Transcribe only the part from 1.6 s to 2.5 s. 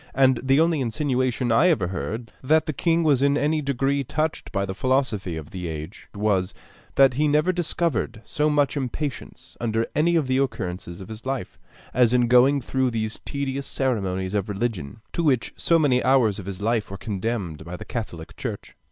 ever heard,